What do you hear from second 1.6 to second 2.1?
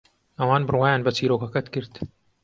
کرد.